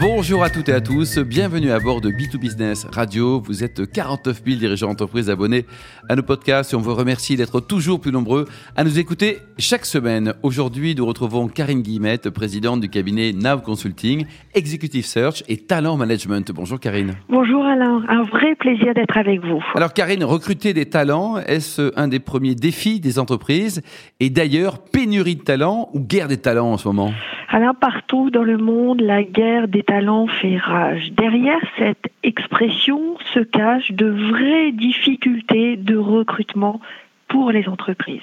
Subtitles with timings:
[0.00, 3.38] Bonjour à toutes et à tous, bienvenue à bord de B2Business Radio.
[3.38, 5.66] Vous êtes 49 000 dirigeants d'entreprise abonnés
[6.08, 8.46] à nos podcasts et on vous remercie d'être toujours plus nombreux
[8.76, 10.32] à nous écouter chaque semaine.
[10.42, 14.24] Aujourd'hui, nous retrouvons Karine Guillemette, présidente du cabinet Now Consulting,
[14.54, 16.50] Executive Search et Talent Management.
[16.50, 17.16] Bonjour Karine.
[17.28, 19.62] Bonjour Alain, un vrai plaisir d'être avec vous.
[19.74, 23.82] Alors Karine, recruter des talents, est-ce un des premiers défis des entreprises?
[24.18, 27.12] Et d'ailleurs, pénurie de talents ou guerre des talents en ce moment?
[27.52, 31.10] Alain, partout dans le monde, la guerre des talents fait rage.
[31.10, 36.80] Derrière cette expression se cachent de vraies difficultés de recrutement
[37.26, 38.20] pour les entreprises.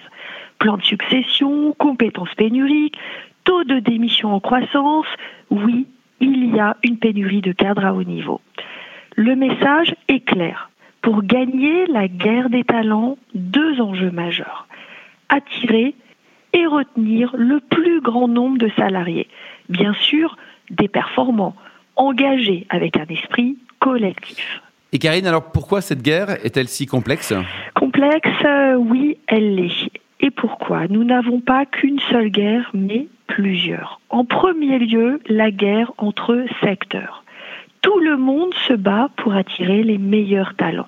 [0.59, 2.97] Plan de succession, compétences pénuriques,
[3.43, 5.07] taux de démission en croissance,
[5.49, 5.87] oui,
[6.21, 8.39] il y a une pénurie de cadres à haut niveau.
[9.17, 10.69] Le message est clair.
[11.01, 14.67] Pour gagner la guerre des talents, deux enjeux majeurs.
[15.27, 15.95] Attirer
[16.53, 19.27] et retenir le plus grand nombre de salariés.
[19.69, 20.37] Bien sûr,
[20.69, 21.55] des performants,
[21.95, 24.61] engagés avec un esprit collectif.
[24.93, 27.33] Et Karine, alors pourquoi cette guerre est-elle si complexe?
[27.73, 29.91] Complexe, euh, oui, elle l'est.
[30.21, 30.87] Et pourquoi?
[30.87, 33.99] Nous n'avons pas qu'une seule guerre, mais plusieurs.
[34.09, 37.23] En premier lieu, la guerre entre secteurs.
[37.81, 40.87] Tout le monde se bat pour attirer les meilleurs talents.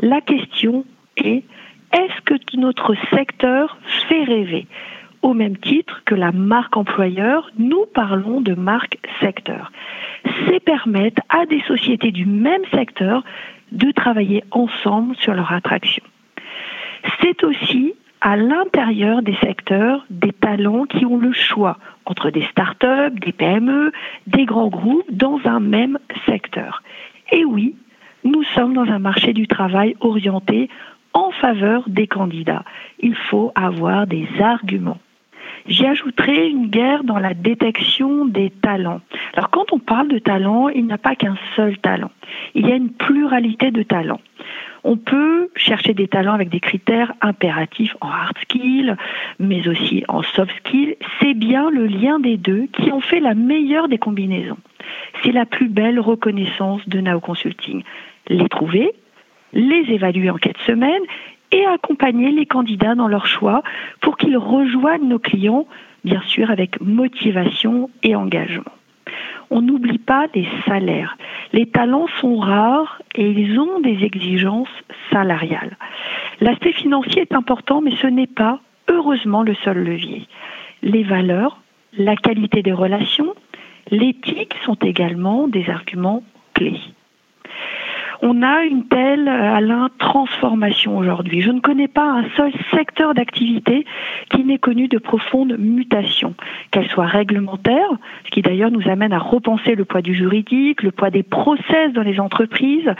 [0.00, 0.84] La question
[1.16, 1.44] est,
[1.92, 4.66] est-ce que notre secteur fait rêver?
[5.24, 9.72] Au même titre que la marque employeur, nous parlons de marque secteur.
[10.46, 13.24] C'est permettre à des sociétés du même secteur
[13.72, 16.04] de travailler ensemble sur leur attraction.
[17.20, 23.14] C'est aussi à l'intérieur des secteurs des talents qui ont le choix entre des start-up,
[23.14, 23.92] des PME,
[24.26, 26.82] des grands groupes dans un même secteur.
[27.32, 27.76] Et oui,
[28.24, 30.68] nous sommes dans un marché du travail orienté
[31.14, 32.64] en faveur des candidats.
[32.98, 34.98] Il faut avoir des arguments.
[35.66, 39.00] J'y ajouterai une guerre dans la détection des talents.
[39.34, 42.10] Alors quand on parle de talent, il n'y a pas qu'un seul talent.
[42.54, 44.20] Il y a une pluralité de talents.
[44.86, 48.96] On peut chercher des talents avec des critères impératifs en hard skill,
[49.38, 50.96] mais aussi en soft skill.
[51.20, 54.58] C'est bien le lien des deux qui en fait la meilleure des combinaisons.
[55.22, 57.82] C'est la plus belle reconnaissance de Nao Consulting.
[58.28, 58.92] Les trouver,
[59.54, 61.02] les évaluer en quatre semaines
[61.52, 63.62] et accompagner les candidats dans leur choix
[64.00, 65.66] pour qu'ils rejoignent nos clients,
[66.04, 68.72] bien sûr avec motivation et engagement.
[69.50, 71.16] On n'oublie pas les salaires.
[71.52, 74.68] Les talents sont rares et ils ont des exigences
[75.12, 75.76] salariales.
[76.40, 80.26] L'aspect financier est important, mais ce n'est pas, heureusement, le seul levier.
[80.82, 81.60] Les valeurs,
[81.96, 83.34] la qualité des relations,
[83.90, 86.22] l'éthique sont également des arguments
[86.54, 86.80] clés
[88.24, 91.42] on a une telle, euh, Alain, transformation aujourd'hui.
[91.42, 93.84] Je ne connais pas un seul secteur d'activité
[94.30, 96.34] qui n'ait connu de profondes mutations,
[96.70, 97.90] qu'elles soient réglementaires,
[98.24, 101.92] ce qui d'ailleurs nous amène à repenser le poids du juridique, le poids des process
[101.92, 102.90] dans les entreprises,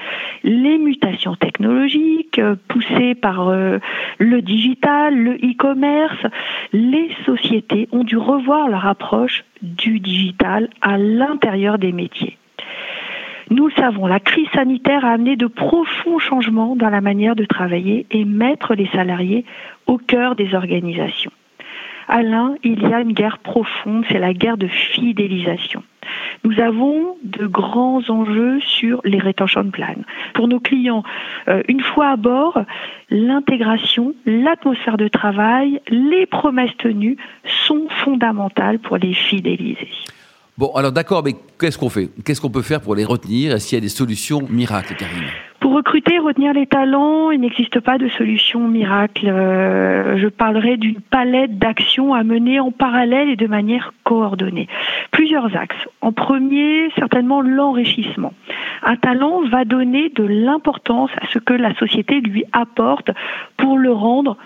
[0.43, 3.79] les mutations technologiques euh, poussées par euh,
[4.19, 6.27] le digital, le e-commerce.
[6.75, 12.37] Les sociétés ont dû revoir leur approche du digital à l'intérieur des métiers.
[13.51, 17.45] Nous le savons, la crise sanitaire a amené de profonds changements dans la manière de
[17.45, 19.45] travailler et mettre les salariés
[19.87, 21.33] au cœur des organisations.
[22.09, 25.83] Alain, il y a une guerre profonde, c'est la guerre de fidélisation.
[26.45, 30.05] Nous avons de grands enjeux sur les retention plans.
[30.35, 31.03] Pour nos clients,
[31.49, 32.61] euh, une fois à bord,
[33.11, 37.17] l'intégration, l'atmosphère de travail, les promesses tenues
[37.67, 39.89] sont fondamentales pour les fidéliser.
[40.57, 42.11] Bon, alors d'accord, mais qu'est-ce qu'on fait?
[42.25, 43.57] Qu'est-ce qu'on peut faire pour les retenir?
[43.57, 45.25] Qu'il y a des solutions miracles, Karine?
[45.59, 49.27] Pour recruter et retenir les talents, il n'existe pas de solution miracle.
[49.27, 54.69] Euh, je parlerai d'une palette d'actions à mener en parallèle et de manière coordonnée.
[55.11, 55.89] Plusieurs axes.
[56.03, 58.33] En premier, certainement l'enrichissement.
[58.85, 63.11] Un talent va donner de l'importance à ce que la société lui apporte
[63.57, 64.37] pour le rendre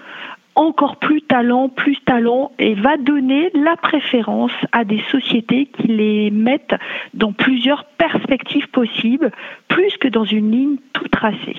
[0.59, 6.33] encore plus talent, plus talent, et va donner la préférence à des sociétés qui les
[6.33, 6.75] mettent
[7.15, 9.31] dans plusieurs perspectives possibles,
[9.69, 11.57] plus que dans une ligne tout tracée.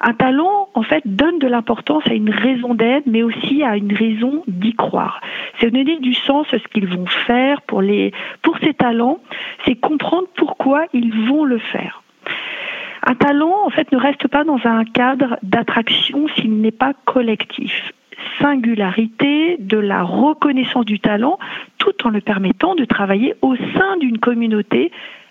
[0.00, 3.94] Un talent, en fait, donne de l'importance à une raison d'être, mais aussi à une
[3.94, 5.20] raison d'y croire.
[5.60, 8.12] C'est donner du sens à ce qu'ils vont faire pour, les,
[8.42, 9.20] pour ces talents,
[9.64, 12.02] c'est comprendre pourquoi ils vont le faire.
[13.04, 17.92] Un talent, en fait, ne reste pas dans un cadre d'attraction s'il n'est pas collectif
[18.40, 21.38] singularité, de la reconnaissance du talent,
[21.78, 24.90] tout en le permettant de travailler au sein d'une communauté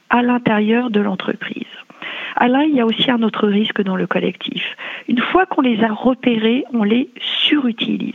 [0.09, 1.63] à l'intérieur de l'entreprise.
[2.35, 4.75] Alain, il y a aussi un autre risque dans le collectif.
[5.07, 8.13] Une fois qu'on les a repérés, on les surutilise.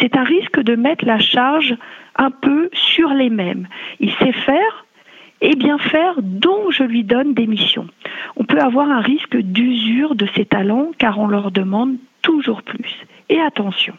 [0.00, 1.74] c'est un risque de mettre la charge
[2.16, 3.66] un peu sur les mêmes.
[4.00, 4.86] Il sait faire
[5.40, 7.88] et bien faire, dont je lui donne des missions.
[8.36, 13.06] On peut avoir un risque d'usure de ses talents car on leur demande toujours plus.
[13.28, 13.94] Et attention,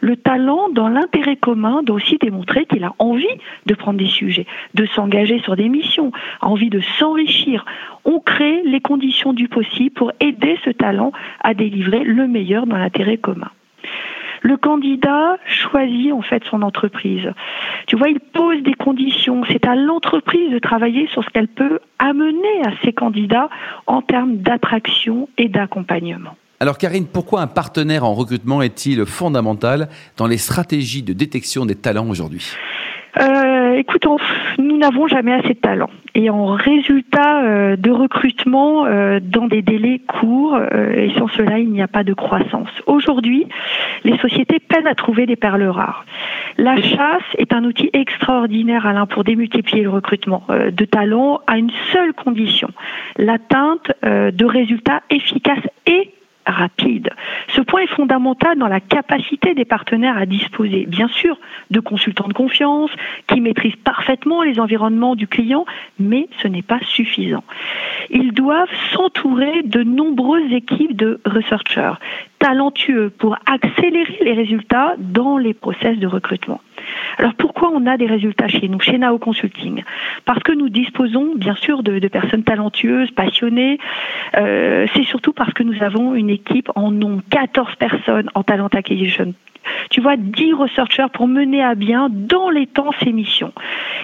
[0.00, 3.26] le talent dans l'intérêt commun doit aussi démontrer qu'il a envie
[3.66, 7.64] de prendre des sujets, de s'engager sur des missions, envie de s'enrichir.
[8.04, 11.12] On crée les conditions du possible pour aider ce talent
[11.42, 13.50] à délivrer le meilleur dans l'intérêt commun.
[14.42, 17.32] Le candidat choisit en fait son entreprise.
[17.88, 19.42] Tu vois, il pose des conditions.
[19.48, 23.50] C'est à l'entreprise de travailler sur ce qu'elle peut amener à ses candidats
[23.86, 26.36] en termes d'attraction et d'accompagnement.
[26.60, 31.76] Alors Karine, pourquoi un partenaire en recrutement est-il fondamental dans les stratégies de détection des
[31.76, 32.50] talents aujourd'hui?
[33.20, 34.04] Euh, écoute,
[34.58, 35.90] nous n'avons jamais assez de talent.
[36.16, 41.60] Et en résultat euh, de recrutement euh, dans des délais courts, euh, et sans cela,
[41.60, 42.68] il n'y a pas de croissance.
[42.86, 43.46] Aujourd'hui,
[44.02, 46.04] les sociétés peinent à trouver des perles rares.
[46.56, 51.70] La chasse est un outil extraordinaire, Alain, pour démultiplier le recrutement de talents à une
[51.92, 52.68] seule condition,
[53.16, 56.12] l'atteinte de résultats efficaces et
[56.48, 57.10] rapide.
[57.54, 61.38] Ce point est fondamental dans la capacité des partenaires à disposer, bien sûr,
[61.70, 62.90] de consultants de confiance
[63.26, 65.64] qui maîtrisent parfaitement les environnements du client,
[65.98, 67.44] mais ce n'est pas suffisant.
[68.10, 71.94] Ils doivent s'entourer de nombreuses équipes de researchers
[72.38, 76.60] talentueux pour accélérer les résultats dans les process de recrutement.
[77.18, 79.82] Alors pourquoi on a des résultats chez nous, chez Nao Consulting?
[80.24, 83.78] Parce que nous disposons bien sûr de, personnes talentueuses, passionnées.
[84.36, 88.68] Euh, c'est surtout parce que nous avons une équipe en nombre 14 personnes en talent
[88.68, 89.34] acquisition
[89.90, 93.52] tu vois, 10 researchers pour mener à bien dans les temps ces missions.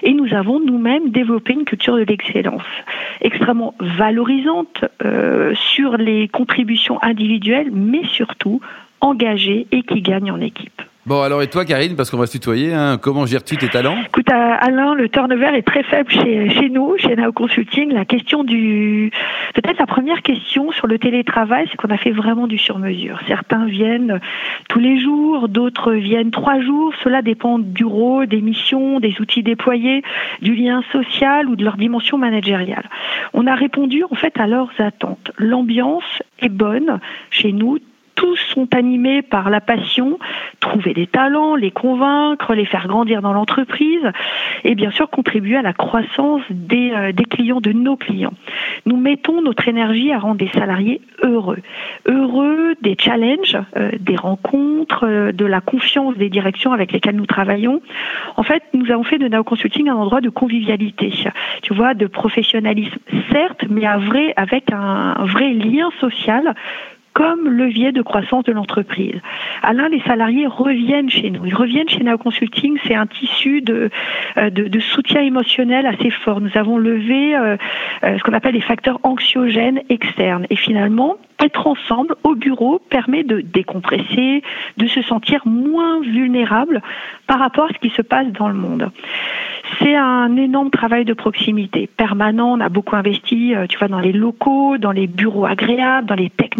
[0.03, 2.63] Et nous avons nous-mêmes développé une culture de l'excellence
[3.21, 8.61] extrêmement valorisante euh, sur les contributions individuelles, mais surtout
[9.01, 10.83] engagée et qui gagne en équipe.
[11.07, 13.99] Bon, alors et toi, Karine, parce qu'on va se tutoyer, hein, comment gères-tu tes talents?
[14.07, 17.93] Écoute, euh, Alain, le turnover est très faible chez, chez nous, chez Nao Consulting.
[17.93, 19.13] La question du.
[19.53, 23.21] Peut-être la première question sur le télétravail, c'est qu'on a fait vraiment du sur-mesure.
[23.29, 24.19] Certains viennent
[24.71, 26.95] tous les jours, d'autres viennent trois jours.
[27.05, 30.03] Cela dépend du rôle, des missions, des outils déployés,
[30.41, 32.89] du lien social ou de leur dimension managériale.
[33.35, 35.33] On a répondu en fait à leurs attentes.
[35.37, 36.99] L'ambiance est bonne
[37.29, 37.79] chez nous
[38.55, 40.19] sont animés par la passion,
[40.61, 44.11] trouver des talents, les convaincre, les faire grandir dans l'entreprise
[44.63, 48.33] et bien sûr contribuer à la croissance des, euh, clients, de nos clients.
[48.87, 51.59] Nous mettons notre énergie à rendre des salariés heureux.
[52.07, 57.27] Heureux des challenges, euh, des rencontres, euh, de la confiance des directions avec lesquelles nous
[57.27, 57.81] travaillons.
[58.37, 61.13] En fait, nous avons fait de Nao Consulting un endroit de convivialité,
[61.63, 62.99] tu vois, de professionnalisme,
[63.33, 63.87] certes, mais
[64.37, 66.55] avec un vrai lien social
[67.15, 69.21] comme levier de croissance de l'entreprise.
[69.63, 71.47] Alain, les salariés reviennent chez nous.
[71.47, 72.77] Ils reviennent chez Nao Consulting.
[72.87, 73.89] C'est un tissu de,
[74.37, 76.41] euh, de, de, soutien émotionnel assez fort.
[76.41, 77.57] Nous avons levé euh,
[78.03, 80.47] euh, ce qu'on appelle les facteurs anxiogènes externes.
[80.51, 84.43] Et finalement, être ensemble au bureau permet de décompresser,
[84.77, 86.83] de se sentir moins vulnérable
[87.27, 88.91] par rapport à ce qui se passe dans le monde.
[89.81, 92.53] C'est un énorme travail de proximité permanent.
[92.53, 96.31] On a beaucoup investi, tu vois, dans les locaux, dans les bureaux agréables, dans les
[96.31, 96.55] technologies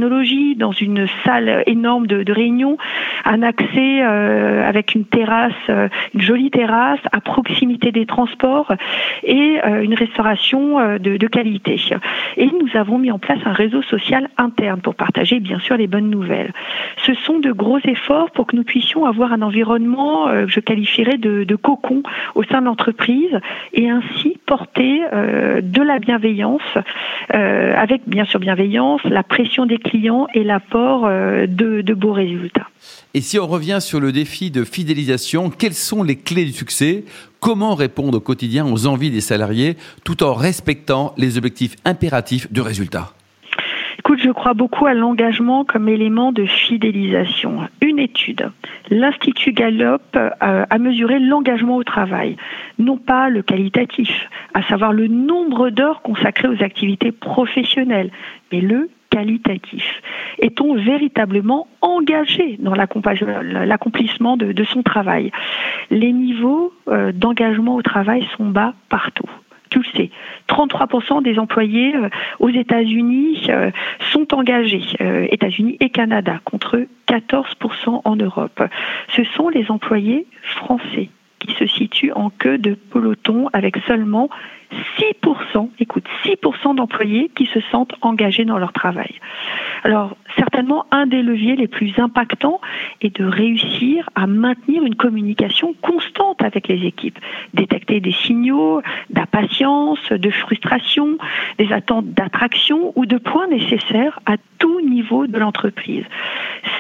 [0.57, 2.77] dans une salle énorme de, de réunion,
[3.25, 8.73] un accès euh, avec une terrasse, euh, une jolie terrasse à proximité des transports
[9.23, 11.81] et euh, une restauration de, de, qualité.
[12.37, 15.87] Et nous avons mis en place un réseau social interne pour partager bien sûr les
[15.87, 16.53] bonnes nouvelles.
[16.99, 21.19] Ce sont de gros efforts pour que nous puissions avoir un environnement que je qualifierais
[21.19, 22.03] de, de cocon
[22.35, 23.04] au sein de l'entreprise
[23.73, 25.01] et ainsi porter
[25.63, 26.63] de la bienveillance
[27.31, 32.69] avec bien sûr bienveillance, la pression des clients et l'apport euh, de, de beaux résultats.
[33.15, 37.05] Et si on revient sur le défi de fidélisation, quelles sont les clés du succès?
[37.41, 42.61] Comment répondre au quotidien aux envies des salariés tout en respectant les objectifs impératifs du
[42.61, 43.13] résultat
[43.99, 47.61] Écoute, je crois beaucoup à l'engagement comme élément de fidélisation.
[47.95, 48.51] Une étude,
[48.91, 52.37] l'Institut Gallup euh, a mesuré l'engagement au travail,
[52.81, 58.11] non pas le qualitatif, à savoir le nombre d'heures consacrées aux activités professionnelles,
[58.51, 60.03] mais le qualitatif.
[60.41, 65.31] Est-on véritablement engagé dans l'accomplissement de, son travail?
[65.93, 69.31] Les niveaux euh, d'engagement au travail sont bas partout.
[69.71, 70.11] Tu le sais,
[70.49, 72.09] 33% des employés euh,
[72.41, 73.47] aux États-Unis
[74.13, 74.83] sont engagés,
[75.31, 76.87] États-Unis et Canada, contre
[77.19, 78.63] 14% en Europe.
[79.09, 84.31] Ce sont les employés français qui se situent en queue de peloton avec seulement
[84.99, 89.15] 6%, écoute, 6% d'employés qui se sentent engagés dans leur travail.
[89.83, 92.61] Alors, certainement, un des leviers les plus impactants
[93.01, 97.19] est de réussir à maintenir une communication constante avec les équipes,
[97.53, 101.19] détecter des signaux d'impatience, de frustration,
[101.59, 106.05] des attentes d'attraction ou de points nécessaires à tout niveau de l'entreprise.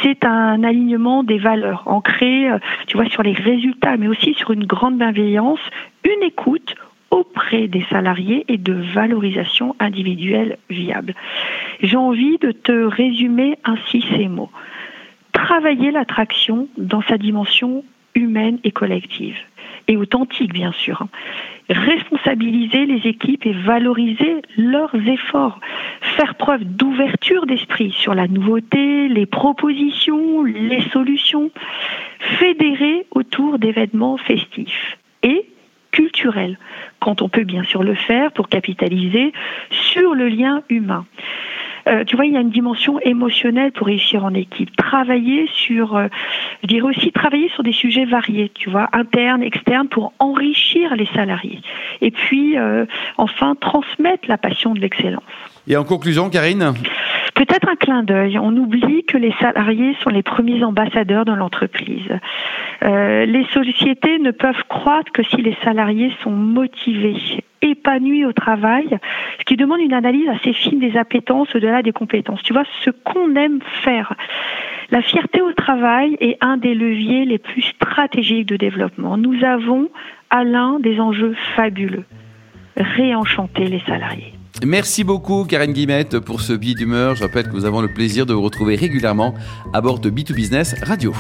[0.02, 4.50] C'est un alignement des valeurs ancrées, euh, tu vois, sur les résultats, mais aussi sur
[4.50, 5.60] une grande bienveillance,
[6.04, 6.74] une écoute
[7.62, 11.14] des salariés et de valorisation individuelle viable.
[11.82, 14.50] J'ai envie de te résumer ainsi ces mots.
[15.32, 17.84] Travailler l'attraction dans sa dimension
[18.14, 19.36] humaine et collective,
[19.88, 21.06] et authentique bien sûr.
[21.68, 25.60] Responsabiliser les équipes et valoriser leurs efforts.
[26.16, 31.50] Faire preuve d'ouverture d'esprit sur la nouveauté, les propositions, les solutions.
[32.38, 34.98] Fédérer autour d'événements festifs.
[35.22, 35.46] Et
[35.94, 36.58] culturel,
[36.98, 39.32] quand on peut bien sûr le faire pour capitaliser
[39.70, 41.06] sur le lien humain.
[41.86, 44.74] Euh, tu vois, il y a une dimension émotionnelle pour réussir en équipe.
[44.74, 46.08] Travailler sur, euh,
[46.62, 51.06] je dirais aussi travailler sur des sujets variés, tu vois, internes, externes, pour enrichir les
[51.14, 51.60] salariés.
[52.00, 52.86] Et puis, euh,
[53.18, 55.22] enfin, transmettre la passion de l'excellence.
[55.68, 56.74] Et en conclusion, Karine?
[57.34, 58.38] Peut-être un clin d'œil.
[58.38, 62.08] On oublie que les salariés sont les premiers ambassadeurs dans l'entreprise.
[62.84, 67.16] Euh, les sociétés ne peuvent croître que si les salariés sont motivés,
[67.60, 68.98] épanouis au travail,
[69.38, 72.42] ce qui demande une analyse assez fine des appétences au-delà des compétences.
[72.42, 74.14] Tu vois, ce qu'on aime faire.
[74.90, 79.16] La fierté au travail est un des leviers les plus stratégiques de développement.
[79.16, 79.88] Nous avons
[80.30, 82.04] à l'un des enjeux fabuleux.
[82.76, 84.34] Réenchanter les salariés.
[84.62, 87.16] Merci beaucoup Karine Guimette pour ce billet d'humeur.
[87.16, 89.34] Je rappelle que nous avons le plaisir de vous retrouver régulièrement
[89.72, 91.12] à bord de B2Business Radio.